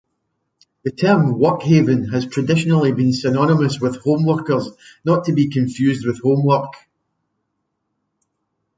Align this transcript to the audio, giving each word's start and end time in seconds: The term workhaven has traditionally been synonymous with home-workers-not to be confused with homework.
The 0.83 0.89
term 0.89 1.35
workhaven 1.35 2.11
has 2.11 2.25
traditionally 2.25 2.91
been 2.91 3.13
synonymous 3.13 3.79
with 3.79 4.01
home-workers-not 4.01 5.25
to 5.25 5.31
be 5.31 5.49
confused 5.49 6.07
with 6.07 6.21
homework. 6.23 6.73